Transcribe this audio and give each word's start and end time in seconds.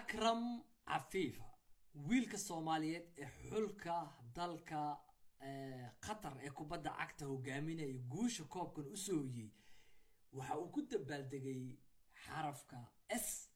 akram 0.00 0.42
cafiifa 0.86 1.44
wiilka 2.08 2.38
soomaaliyeed 2.38 3.06
ee 3.22 3.28
xulka 3.48 3.94
dalka 4.36 4.80
qatar 6.06 6.34
ee 6.46 6.50
kubadda 6.58 6.90
cagta 6.98 7.24
hogaaminaya 7.26 7.98
guusha 8.12 8.44
koobkan 8.44 8.86
u 8.94 8.96
soo 8.96 9.18
hoyey 9.22 9.50
waxa 10.32 10.58
uu 10.58 10.68
ku 10.74 10.80
dabaaldegay 10.90 11.62
xarafka 12.24 12.78
s. 13.24 13.48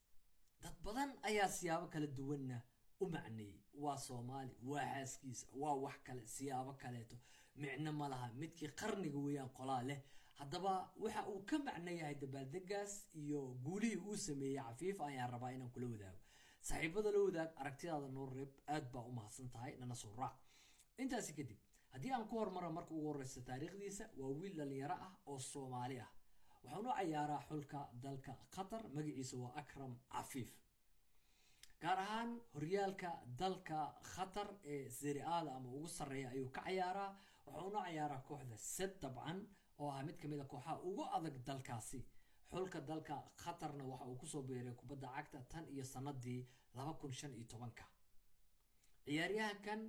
Dad 0.61 0.75
badan 0.83 1.11
ayaa 1.29 1.47
siyaabo 1.57 1.87
kala 1.93 2.07
duwanna 2.07 2.57
u 2.99 3.05
macneeyey 3.13 3.61
waa 3.83 3.97
soomaali 3.97 4.53
waa 4.71 4.85
xaaskiisa 4.93 5.47
waa 5.61 5.75
wax 5.83 5.95
kale 6.03 6.27
siyaabo 6.27 6.73
kaleeto. 6.73 7.17
Micno 7.55 7.91
ma 7.93 8.07
laha 8.09 8.27
midkii 8.33 8.67
qarniga 8.79 9.17
weeyaan 9.25 9.49
qolaa 9.57 9.83
leh. 9.89 10.01
Haddaba 10.39 10.91
waxa 11.03 11.21
uu 11.31 11.41
ka 11.49 11.57
macno 11.59 11.91
yahay 11.91 12.15
dabaaldegaas 12.15 12.93
iyo 13.21 13.39
guulihii 13.63 13.97
uu 14.07 14.17
sameeyey 14.17 14.57
cafiif 14.63 15.01
ayaan 15.01 15.31
rabaa 15.31 15.51
inaan 15.51 15.71
kula 15.71 15.87
wadaago 15.93 16.19
saaxiibada 16.67 17.09
la 17.15 17.19
wadaag 17.27 17.51
aragtidaada 17.61 18.07
noo 18.17 18.25
reeb 18.35 18.51
aad 18.73 18.85
baa 18.93 19.03
u 19.09 19.11
mahadsan 19.17 19.47
tahay 19.53 19.73
nana 19.81 19.95
soo 20.03 20.13
raac. 20.21 20.35
Intaasi 21.03 21.31
kadib 21.39 21.59
haddii 21.93 22.11
aan 22.15 22.25
ku 22.29 22.35
hormara 22.41 22.69
marka 22.77 22.91
ugu 22.97 23.07
horeysa 23.11 23.39
taariikhdiisa 23.49 24.03
waa 24.19 24.31
wiil 24.39 24.53
dhalinyaro 24.59 24.95
ah 25.07 25.11
oo 25.31 25.39
soomaali 25.51 25.97
ah. 26.05 26.09
Waxaanu 26.63 26.89
cayaaraa 26.97 27.41
xulka 27.49 27.79
dalka 28.03 28.31
qatar 28.55 28.83
magaciisa 28.95 29.35
waa 29.43 29.53
akram 29.61 29.93
cafiif. 30.13 30.51
Gaar 31.81 31.99
ahaan 32.05 32.31
horyaalka 32.55 33.09
dalka 33.41 33.79
khatar 34.13 34.47
ee 34.73 34.89
seriaada 34.99 35.49
ama 35.57 35.69
ugu 35.77 35.87
sarreeya 35.97 36.29
ayuu 36.35 36.49
ka 36.55 36.61
cayaaraa 36.67 37.11
waxauna 37.45 37.79
cayaaraa 37.87 38.21
kooxda 38.27 38.55
sed 38.75 38.93
dabcan 39.01 39.39
oo 39.81 39.89
ah 39.97 40.01
mid 40.07 40.17
ka 40.21 40.27
mid 40.31 40.39
a 40.43 40.45
kooxaha 40.51 40.75
ugu 40.89 41.03
adag 41.17 41.35
dalkaasi 41.47 41.99
xulka 42.51 42.79
dalka 42.89 43.15
khatarna 43.43 43.83
waxa 43.91 44.05
uu 44.09 44.17
ku 44.21 44.25
soo 44.33 44.41
beeray 44.49 44.73
kubadda 44.79 45.07
cagta 45.15 45.39
tan 45.51 45.65
iyo 45.73 45.83
sanadii 45.93 46.41
laba 46.75 46.93
kun 46.99 47.11
shan 47.19 47.33
iyo 47.37 47.45
tobanka. 47.51 47.85
Ciyaaryahankan 49.05 49.81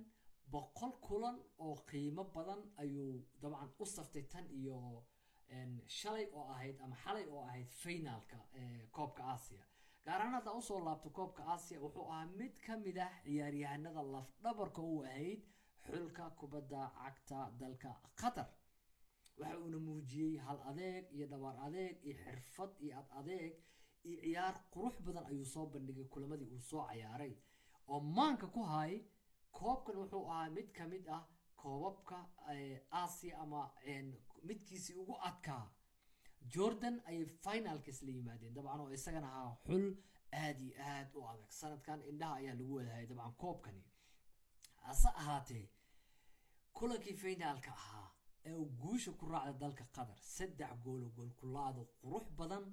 boqol 0.51 0.91
kulan 1.05 1.37
oo 1.65 1.75
qiimo 1.89 2.23
badan 2.35 2.61
ayuu 2.81 3.25
dabcan 3.41 3.69
u 3.79 3.85
saftay 3.85 4.23
tan 4.33 4.45
iyo 4.59 4.77
shalay 5.99 6.25
oo 6.37 6.45
ahayd 6.53 6.77
ama 6.83 6.95
xalay 7.03 7.25
oo 7.33 7.41
ahayd 7.47 7.69
finaalka 7.81 8.37
koobka 8.95 9.23
aasiya. 9.33 9.63
Gaaraan 10.05 10.33
haddaan 10.37 10.57
u 10.57 10.61
soo 10.61 10.79
laabto 10.85 11.09
koobka 11.09 11.41
aasiya 11.53 11.79
wuxuu 11.85 12.05
ahaa 12.11 12.25
mid 12.39 12.53
ka 12.65 12.73
mid 12.85 12.97
ah 12.97 13.11
ciyaaryahanada 13.25 14.01
lafdhabarka 14.15 14.81
u 14.81 15.01
ahayd 15.03 15.41
xulka 15.87 16.23
kubadda 16.39 16.81
cagta 16.99 17.39
dalka 17.59 17.91
qatar 18.21 18.47
waxa 19.39 19.57
uuna 19.63 19.77
muujiyey 19.87 20.37
hal 20.45 20.59
adeeg 20.71 21.05
iyo 21.15 21.25
dhabar 21.31 21.55
adeeg 21.67 21.95
iyo 22.05 22.15
xirfad 22.23 22.71
iyo 22.83 22.93
ad 23.01 23.07
adeeg 23.19 23.53
iyo 24.07 24.17
ciyaar 24.23 24.55
qurux 24.73 24.95
badan 25.05 25.25
ayuu 25.31 25.45
soo 25.53 25.65
bandhigay 25.73 26.05
kulamadii 26.13 26.49
uu 26.55 26.61
soo 26.69 26.83
cayaaray 26.89 27.33
oo 27.91 27.99
maanka 28.17 28.47
ku 28.55 28.61
hay 28.73 28.93
koobkan 29.57 29.95
wuxuu 30.01 30.25
ahaa 30.31 30.49
mid 30.57 30.67
ka 30.77 30.83
mid 30.93 31.05
ah 31.17 31.23
koobabka 31.61 32.17
aasiya 32.99 33.35
ama 33.43 33.59
midkiisii 34.47 34.95
ugu 35.01 35.15
adkaa. 35.29 35.65
Jordan 36.53 36.95
ayay 37.09 37.25
finalka 37.43 37.89
isla 37.91 38.11
yimaadeen. 38.17 38.53
Dabcan 38.55 38.79
oo 38.83 38.91
isagana 38.97 39.27
ahaa 39.37 39.55
xul 39.67 39.85
aada 40.41 40.61
iyo 40.67 40.75
aada 40.91 41.11
u 41.19 41.21
adag. 41.31 41.49
Sanadkan 41.59 41.99
indhaha 42.09 42.35
ayaa 42.41 42.55
lagu 42.59 42.73
wadahayay 42.77 43.07
dabcan 43.11 43.33
koobkani. 43.43 43.83
Hase 44.85 45.09
ahaatee 45.21 45.65
kulankii 46.77 47.17
finaalka 47.23 47.71
ahaa 47.71 48.07
ee 48.47 48.53
uu 48.61 48.67
guusha 48.81 49.11
ku 49.19 49.25
raacda 49.31 49.53
dalka 49.61 49.83
qatar. 49.95 50.17
Saddex 50.35 50.71
goolo 50.85 51.07
gool 51.15 51.31
kulaado 51.39 51.81
qurux 52.01 52.27
badan 52.39 52.63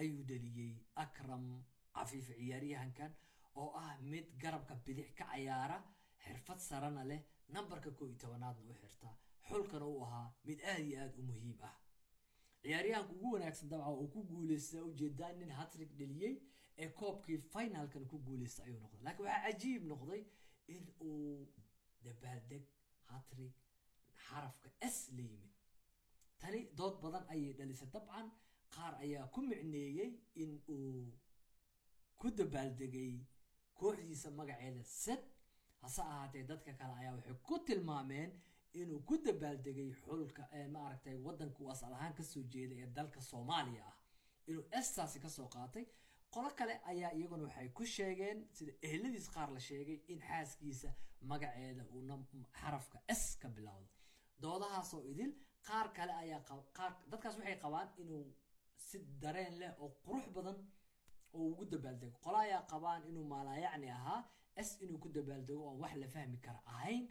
ayuu 0.00 0.22
dhaliyey 0.30 0.74
akram 1.04 1.44
cafiife 1.94 2.34
ciyaaryahankan 2.40 3.12
oo 3.60 3.70
ah 3.82 3.92
mid 4.10 4.26
garabka 4.42 4.74
bidix 4.84 5.08
ka 5.18 5.24
cayaara 5.30 5.78
xirfad 6.24 6.58
sarana 6.68 7.02
leh 7.10 7.20
nambarka 7.54 7.90
koo 7.98 8.06
iyo 8.08 8.16
tobanaadna 8.22 8.70
u 8.72 8.74
xirta. 8.80 9.08
Xulkana 9.48 9.86
uu 9.92 10.00
ahaa 10.06 10.28
mid 10.46 10.58
aada 10.70 10.82
iyo 10.88 10.96
aada 11.02 11.16
u 11.20 11.22
muhiim 11.30 11.58
ah. 11.68 11.76
Ciyaaryahanka 12.62 13.12
ugu 13.16 13.28
wanaagsan 13.34 13.68
dabca 13.72 13.90
uu 14.00 14.08
ku 14.14 14.20
guuleysta 14.30 14.78
u 14.88 14.90
jeedaa 15.00 15.32
nin 15.40 15.50
hatrig 15.58 15.90
dheliyey 16.00 16.34
ee 16.82 16.88
koobkii 16.98 17.38
finalkan 17.52 18.04
ku 18.10 18.16
guuleysta 18.26 18.60
ayuu 18.66 18.80
noqday. 18.84 19.02
Laakiin 19.06 19.26
waxaa 19.26 19.42
cajiib 19.46 19.82
noqday 19.90 20.22
in 20.74 20.84
uu 21.08 21.48
dabaaldeg 22.04 22.62
hatrig 23.12 23.52
xarafka 24.26 24.68
s 24.94 24.96
la 25.16 25.22
yimid 25.30 25.52
tani 26.40 26.60
dood 26.78 26.94
badan 27.02 27.24
ayay 27.34 27.52
dhalisay 27.58 27.88
dabcan 27.94 28.26
qaar 28.74 28.94
ayaa 29.04 29.26
ku 29.34 29.40
micneeyey 29.50 30.10
in 30.42 30.52
uu 30.74 31.12
ku 32.20 32.26
dabaaldegay 32.38 33.12
kooxdiisa 33.78 34.28
magaceeda 34.38 34.82
sed 35.02 35.22
hase 35.82 36.02
ahaatee 36.12 36.44
dadka 36.50 36.72
kale 36.80 36.94
ayaa 37.00 37.14
waxay 37.18 37.34
ku 37.48 37.54
tilmaameen 37.66 38.30
inuu 38.80 39.00
ku 39.08 39.14
dabaaldegay 39.26 39.90
xulka 40.04 40.42
maaragtay 40.74 41.16
waddanka 41.26 41.58
uu 41.62 41.70
asal 41.74 41.92
ahaan 41.96 42.14
ka 42.18 42.22
soo 42.32 42.42
jeeday 42.52 42.78
ee 42.84 42.90
dalka 42.96 43.20
soomaaliya 43.30 43.82
ah 43.90 43.96
inuu 44.50 44.64
estaasi 44.80 45.18
ka 45.24 45.28
soo 45.36 45.48
qaatay 45.54 45.84
qolo 46.34 46.50
kale 46.58 46.74
ayaa 46.90 47.12
iyaguna 47.18 47.42
waxay 47.48 47.68
ku 47.76 47.84
sheegeen 47.94 48.38
sida 48.56 48.72
ehladiis 48.88 49.26
qaar 49.34 49.48
la 49.56 49.60
sheegay 49.68 49.98
in 50.12 50.20
xaaskiisa 50.28 50.90
magaceeda 51.30 51.82
uuna 51.94 52.14
xarafka 52.60 52.98
s 53.20 53.22
ka 53.42 53.48
bilowdo 53.56 53.88
doodahaasoo 54.44 55.02
idil 55.12 55.32
qaar 55.68 55.86
kale 55.96 56.12
ayaa 56.22 56.40
qaar 56.78 56.92
dadkaas 57.10 57.36
waxay 57.38 57.56
qabaan 57.64 57.88
inuu 58.02 58.24
si 58.86 58.98
dareen 59.22 59.54
leh 59.60 59.72
oo 59.82 59.88
qurux 60.04 60.24
badan 60.36 60.56
oo 61.36 61.44
ugu 61.52 61.64
dabaaldego. 61.72 62.16
Qolo 62.24 62.38
ayaa 62.46 62.62
qabaan 62.72 63.02
inuu 63.10 63.24
maalaayacni 63.32 63.88
ahaa 63.98 64.20
s 64.66 64.70
inuu 64.84 64.98
ku 65.04 65.08
dabaaldego 65.16 65.62
oon 65.68 65.78
wax 65.82 65.94
la 66.02 66.06
fahmi 66.14 66.38
kara. 66.46 66.60
Ahayn 66.74 67.04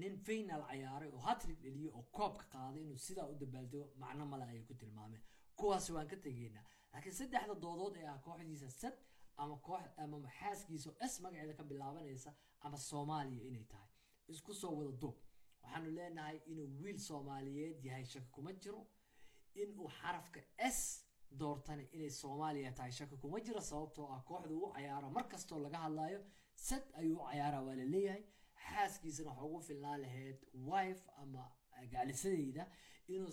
nin 0.00 0.14
final 0.26 0.62
cayaaray 0.70 1.10
oo 1.16 1.20
hatrig 1.28 1.58
dheliye 1.64 1.90
oo 1.98 2.02
koobka 2.16 2.44
qaaday 2.54 2.82
inuu 2.86 2.98
sidaa 3.06 3.26
u 3.32 3.34
dabaaldego 3.42 3.84
macno 4.02 4.24
male 4.32 4.44
ayay 4.50 4.64
ku 4.68 4.74
tilmaameen 4.80 5.22
kuwaasi 5.58 5.90
waan 5.96 6.08
ka 6.12 6.16
tegeynaa. 6.24 6.64
Laakiin 6.92 7.14
saddexda 7.20 7.54
doodood 7.64 7.94
ee 8.00 8.06
ah 8.12 8.18
kooxdiisa 8.26 8.68
sad 8.80 8.94
ama 9.42 9.56
koox 9.66 9.84
ama 10.02 10.16
xaaskiisa 10.38 10.90
s 11.12 11.14
magaceeda 11.24 11.54
ka 11.58 11.64
bilaabanaysa 11.70 12.30
ama 12.64 12.76
soomaaliya 12.88 13.42
inay 13.48 13.64
tahay. 13.72 13.88
Isku 14.32 14.52
soo 14.60 14.72
wada 14.78 14.92
duub 15.02 15.16
waxaanu 15.62 15.90
leenahay 15.98 16.38
inuu 16.50 16.68
wiil 16.82 16.98
soomaaliyeed 17.08 17.84
yahay 17.88 18.04
shaki 18.12 18.28
kuma 18.36 18.52
jiro 18.62 18.80
inuu 19.62 19.88
xarafka 19.98 20.40
s 20.76 20.80
doortana 21.40 21.82
inay 21.96 22.10
soomaaliya 22.22 22.72
tahay 22.78 22.92
shaki 22.98 23.16
kuma 23.22 23.38
jiro 23.46 23.60
sababtoo 23.70 24.06
ah 24.16 24.20
kooxda 24.28 24.54
u 24.54 24.72
cayaaro 24.74 25.08
mar 25.16 25.24
kastoo 25.32 25.58
laga 25.66 25.78
hadlayo 25.84 26.20
sad 26.68 26.84
ayuu 27.00 27.16
u 27.22 27.26
cayaara 27.30 27.58
waa 27.66 27.74
la 27.80 27.84
leeyahay. 27.94 28.24
Xaaskiisana 28.66 29.30
waxa 29.30 29.44
ugu 29.48 29.60
filnaa 29.68 29.96
lahayd 30.04 30.38
wife 30.70 31.04
ama 31.22 31.42
gaalisadeyda 31.92 32.64
inuu 33.14 33.30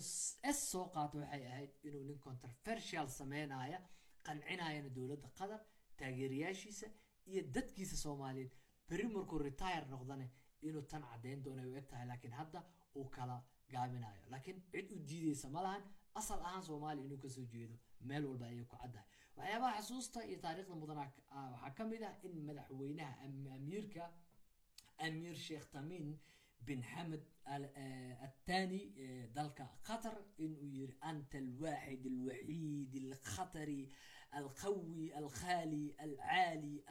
s 0.56 0.58
soo 0.70 0.86
qaato 0.94 1.18
waxay 1.22 1.42
ahayd 1.52 1.70
inuu 1.86 2.02
nin 2.08 2.18
controversial 2.26 3.06
sameynaya 3.18 3.78
qancinayana 4.26 4.88
dowladda 4.96 5.28
qatar 5.38 5.60
taageerayaashiisa 5.98 6.86
iyo 7.30 7.42
dadkiisa 7.54 7.96
soomaaliyeed. 8.04 8.52
Berri 8.88 9.06
markuu 9.16 9.38
retire 9.38 9.86
noqdane 9.92 10.26
inuu 10.68 10.84
tan 10.92 11.02
caddeyn 11.10 11.42
doono 11.44 11.62
u 11.70 11.76
eg 11.80 11.86
tahay 11.90 12.06
laakiin 12.10 12.34
hadda 12.40 12.60
uu 12.98 13.06
kala 13.16 13.36
gaabinayo 13.72 14.22
laakiin 14.32 14.58
cid 14.72 14.88
u 14.96 14.98
diideysa 15.08 15.48
ma 15.54 15.60
lahan 15.66 15.82
asal 16.20 16.40
ahaan 16.48 16.64
soomaaliya 16.68 17.06
inuu 17.06 17.20
ka 17.24 17.28
soo 17.36 17.46
jeedo 17.54 17.76
meel 18.08 18.24
walba 18.30 18.46
ayay 18.46 18.64
ku 18.64 18.76
caddahay. 18.82 19.08
Waxyaabaha 19.36 19.82
xusuusta 19.82 20.20
iyo 20.28 20.38
taariikhda 20.44 20.74
mudana 20.82 21.04
ah, 21.36 21.50
waxaa 21.52 21.74
ka 21.76 21.84
mid 21.84 22.02
ah 22.02 22.14
in 22.26 22.34
madaxweynaha 22.48 23.14
amiirka 23.56 24.04
amiir 25.06 25.36
sheekh 25.46 25.66
tamin 25.72 26.18
bin 26.66 26.82
xamed 26.82 27.24
attani 28.26 28.80
e, 28.96 29.04
e, 29.04 29.28
dalka 29.34 29.64
qatar 29.88 30.16
inuu 30.44 30.66
yiri 30.76 30.94
anta 31.00 31.38
alwaaxid 31.38 32.04
alwaxiid 32.12 32.92
alkhatari 33.04 33.82
alqawi 34.40 35.12
alkhaali 35.20 35.84
alcaali 36.04 36.82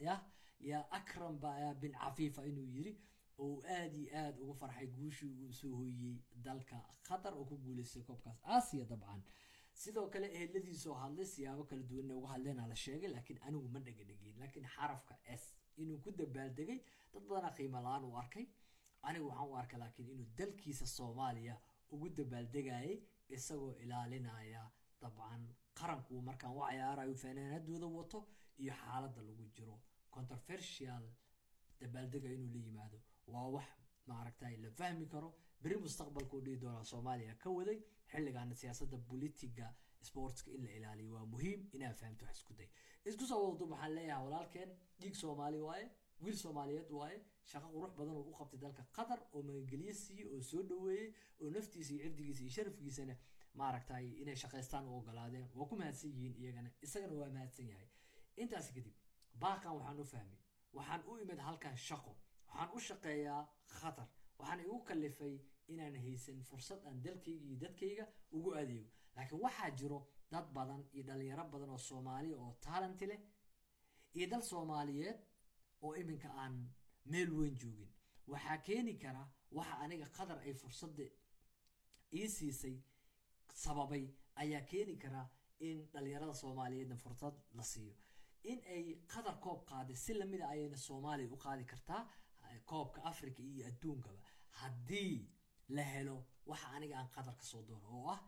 ya? 0.00 0.16
yaa 0.60 0.84
akram 0.98 1.38
baa 1.40 1.74
bin 1.74 1.92
cafiifa 1.92 2.44
inuu 2.50 2.66
yiri 2.76 2.92
oo 3.38 3.62
aad 3.78 3.94
iyo 3.94 4.08
aad 4.22 4.36
ugu 4.42 4.54
farxay 4.54 4.86
guushii 4.86 5.32
uu 5.44 5.52
soo 5.52 5.74
hooyey 5.76 6.16
dalka 6.44 6.76
qatar 7.08 7.34
oo 7.34 7.44
ku 7.44 7.56
guuleystay 7.64 8.02
koobkaas 8.02 8.38
aasiya 8.54 8.84
dabcan 8.84 9.22
sidoo 9.82 10.08
kale 10.12 10.26
eheladiisaoo 10.36 10.94
hadlay 11.02 11.26
siyaabo 11.34 11.64
kala 11.70 11.82
duwanna 11.90 12.14
uga 12.18 12.28
hadleena 12.34 12.66
la 12.66 12.76
sheegay 12.84 13.10
laakiin 13.14 13.38
anigu 13.46 13.68
ma 13.74 13.80
dhegadhegin 13.86 14.34
laakiin 14.40 14.66
xarafka 14.74 15.14
s 15.40 15.42
inuu 15.82 15.98
ku 16.04 16.10
dabaaldegay 16.20 16.80
dad 17.12 17.24
badana 17.28 17.50
qiimo 17.56 17.78
la'aan 17.86 18.04
u 18.10 18.16
arkay 18.22 18.46
anigu 19.08 19.26
waxaan 19.28 19.48
u 19.52 19.56
arkay 19.62 19.78
laakiin 19.84 20.08
inuu 20.14 20.26
dalkiisa 20.38 20.86
soomaaliya 20.96 21.54
ugu 21.92 22.08
dabaaldegayay 22.18 22.94
isagoo 23.36 23.72
ilaalinaya 23.84 24.62
dabcan 25.02 25.42
qaranku 25.78 26.20
markaan 26.28 26.52
u 26.56 26.60
cayaarayo 26.68 27.14
wato 27.98 28.18
iyo 28.62 28.72
xaalada 28.80 29.20
lagu 29.28 29.44
jiro 29.56 29.76
controversial 30.16 31.04
dabaaldega 31.80 32.28
inuu 32.36 32.50
la 32.54 32.60
yimaado. 32.66 32.98
Waa 33.32 33.48
wax 33.56 33.66
maaragtay 34.10 34.56
la 34.64 34.70
fahmi 34.78 35.06
karo. 35.14 35.28
Beri 35.62 35.76
mustaqbalka 35.86 36.36
u 36.36 36.40
dhihi 36.46 36.56
doonaa 36.64 36.84
soomaaliya 36.92 37.34
ka 37.42 37.50
waday. 37.50 37.78
Xilligaana 38.12 38.54
siyaasadda 38.54 38.96
bolitiga 39.10 39.66
sportska 40.08 40.50
in 40.56 40.64
la 40.64 40.72
ilaaliyo 40.78 41.12
waa 41.14 41.26
muhiim 41.34 41.60
inaa 41.76 41.92
fahamto 42.00 42.24
wax 42.26 42.36
isku 42.38 42.54
day. 42.54 42.68
Isku 43.04 43.24
soo 43.26 43.40
wadadub 43.44 43.70
waxaan 43.74 43.94
leeyahay 43.94 44.24
walaalkeen 44.26 44.70
dhiig 45.00 45.14
soomaali 45.22 45.58
waaye 45.68 45.86
wiil 46.24 46.36
soomaaliyeed 46.44 46.90
waaye 46.98 47.18
shaqo 47.50 47.68
qurux 47.74 47.92
badan 47.98 48.14
oo 48.16 48.22
u 48.30 48.34
qabtay 48.38 48.60
dalka 48.64 48.82
qatar 48.98 49.20
oo 49.34 49.42
magangeliye 49.48 49.92
siiyey 50.02 50.28
oo 50.34 50.42
soo 50.50 50.62
dhaweeyey 50.70 51.08
oo 51.42 51.50
naftiisa 51.56 51.92
iyo 51.94 52.02
cirdigiisa 52.04 52.42
iyo 52.44 52.50
sharafkiisana 52.56 53.14
maaragtay 53.60 54.06
inay 54.22 54.36
shaqaystaan 54.42 54.84
u 54.90 54.94
ogolaadeen 54.98 55.46
waa 55.58 55.66
ku 55.70 55.76
mahadsan 55.80 56.10
yihiin 56.14 56.34
iyagana. 56.42 56.70
Isagana 56.86 57.14
waa 57.20 57.30
mahadsan 57.36 57.68
yahay. 57.72 57.88
Intaas 58.42 58.68
kadib 58.76 58.94
baaqan 59.42 59.72
waxaan 59.78 59.98
u 60.00 60.04
fahmay. 60.12 60.38
Waxaan 60.76 61.02
u 61.10 61.18
imid 61.22 61.38
halkan 61.46 61.76
shaqo. 61.88 62.12
Waxaan 62.48 62.70
u 62.76 62.78
shaqeeyaa 62.88 63.42
khatar. 63.78 64.08
Waxaan 64.38 64.60
igu 64.64 64.78
kalifay 64.88 65.34
inaan 65.72 65.96
haysan 66.04 66.38
fursad 66.48 66.80
aan 66.86 66.98
dalkayga 67.04 67.44
iyo 67.48 67.56
dadkayga 67.64 68.04
ugu 68.36 68.50
adeego. 68.60 68.90
Laakiin 69.16 69.40
waxaa 69.44 69.70
jiro 69.78 69.98
dad 70.30 70.46
badan 70.56 70.82
iyo 70.94 71.02
dhalinyaro 71.08 71.44
badan 71.52 71.70
oo 71.70 71.78
soomaaliya 71.88 72.36
oo 72.44 72.52
taalanti 72.64 73.06
leh 73.10 73.20
iyo 74.16 74.26
dal 74.32 74.42
soomaaliyeed 74.50 75.18
oo 75.84 75.92
iminka 76.00 76.28
aan 76.42 76.54
meel 77.04 77.30
weyn 77.38 77.54
joogin. 77.60 77.90
Waxaa 78.32 78.58
keeni 78.66 78.94
kara 79.02 79.22
waxa 79.56 79.74
aniga 79.84 80.06
qatar 80.16 80.38
ay 80.46 80.54
fursadda 80.54 81.04
ii 82.18 82.28
siisay 82.36 82.76
sababay. 83.62 84.04
Ayaa 84.42 84.60
keeni 84.70 84.96
kara 85.02 85.22
in 85.60 85.78
dhalinyarada 85.92 86.34
soomaaliyeedna 86.34 86.96
fursad 86.96 87.34
la 87.56 87.62
siiyo 87.62 87.94
in 88.44 88.60
ay 88.74 88.84
qatar 89.12 89.36
koob 89.44 89.60
qaaday 89.70 89.96
si 90.04 90.14
lamida 90.14 90.48
ayayna 90.48 90.76
soomaaliya 90.76 91.32
u 91.34 91.36
qaadi 91.44 91.64
kartaa 91.72 92.02
koobka 92.70 93.00
africa 93.10 93.40
iyo 93.42 93.66
adduunkaba. 93.70 94.20
Haddii 94.60 95.16
la 95.68 95.82
helo 95.82 96.16
waxa 96.46 96.68
aniga 96.76 96.96
aan 96.98 97.08
qatar 97.16 97.36
ka 97.36 97.44
soo 97.44 97.62
doono 97.68 97.88
oo 97.98 98.08
ah 98.14 98.20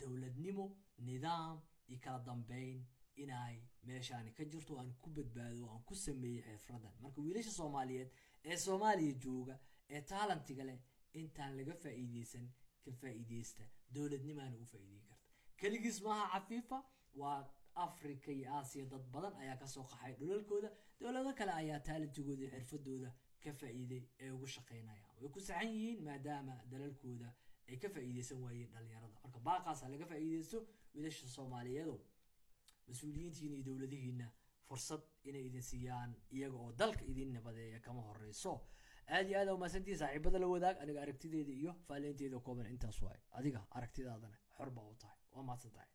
dowladnimo 0.00 0.66
nidaam 1.06 1.56
iyo 1.88 1.98
kala 2.04 2.18
dambeyn 2.26 2.78
inay 3.22 3.56
meeshaani 3.86 4.30
ka 4.36 4.44
jirto 4.44 4.78
aan 4.78 4.90
ku 5.02 5.08
badbaado 5.16 5.64
aan 5.70 5.82
ku 5.88 5.94
sameeyey 5.94 6.42
xirfadan. 6.46 6.94
Marka 7.02 7.20
wiilasha 7.20 7.50
soomaaliyeed 7.60 8.10
ee 8.44 8.56
soomaaliya 8.66 9.14
jooga 9.24 9.54
ee 9.94 10.00
taalantiga 10.10 10.64
leh 10.70 10.78
intaan 11.20 11.52
laga 11.58 11.74
faa'iideysan 11.82 12.46
ka 12.84 12.90
faa'iideysta. 13.00 13.62
Dowladnimaana 13.94 14.56
u 14.64 14.66
faa'iidey 14.72 15.02
karta. 15.08 15.24
Keligiis 15.60 15.98
maaha 16.06 16.26
cafiifa 16.32 16.78
waa 17.20 17.38
africa 17.76 18.28
iyo 18.38 18.46
aasiya 18.56 18.86
dad 18.92 19.04
badan 19.14 19.34
ayaa 19.42 19.56
ka 19.56 19.66
soo 19.66 19.84
qaxay 19.90 20.14
dhulalkooda. 20.20 20.70
Dowlado 21.00 21.32
kale 21.38 21.52
ayaa 21.52 21.80
taalantigooda 21.80 22.42
iyo 22.42 22.50
xirfadooda 22.54 23.10
ka 23.42 23.52
faa'iiday 23.60 24.02
ee 24.18 24.30
ugu 24.30 24.46
shaqeynayaan 24.46 25.14
way 25.20 25.28
ku 25.34 25.40
saxan 25.40 25.68
yihiin 25.74 26.00
maadaama 26.08 26.54
dalalkooda 26.72 27.28
ay 27.68 27.76
ka 27.82 27.88
faa'iideysan 27.94 28.38
waayeen 28.44 28.70
dhalinyarada 28.74 29.14
marka 29.24 29.38
baaqaasa 29.48 29.88
laga 29.92 30.06
faa'iideysto 30.12 30.58
wiilasha 30.94 31.28
soomaaliyeedow 31.36 31.98
mas'uuliyiintiina 32.88 33.54
iyo 33.56 33.64
dowladihiina 33.68 34.26
fursad 34.68 35.02
inay 35.28 35.44
idin 35.48 35.62
siiyaan 35.70 36.12
iyaga 36.36 36.56
oo 36.64 36.72
dalka 36.80 37.04
idin 37.12 37.32
nabadeeya 37.36 37.80
kama 37.86 38.02
horeyso 38.08 38.52
aad 39.14 39.26
iyo 39.30 39.38
aad 39.40 39.48
umaasantii 39.58 39.96
saaxiibada 40.02 40.38
la 40.42 40.46
wadaag 40.54 40.76
aniga 40.82 41.02
aragtideeda 41.02 41.52
iyo 41.62 41.72
faaleynteeda 41.88 42.38
kooban 42.46 42.66
intaas 42.74 42.98
waay. 43.02 43.20
Adiga 43.38 43.60
aragtidaadana 43.70 44.36
xor 44.56 44.68
u 44.68 44.94
tahay 45.02 45.18
waa 45.32 45.42
mahadsan 45.48 45.72
tahay 45.76 45.90